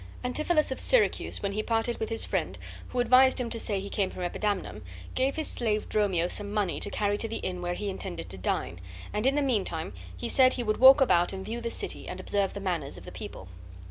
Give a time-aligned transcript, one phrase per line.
[0.23, 2.57] Antipholus of Syracuse, when he parted with his friend,
[2.87, 4.81] who, advised him to say he came from Epidamnum,
[5.13, 8.37] gave his slave Dromio some money to carry to the inn where he intended to
[8.39, 8.79] dine,
[9.13, 12.07] and in the mean time he said he would walk about and view the city
[12.07, 13.47] and observe the manners of the people.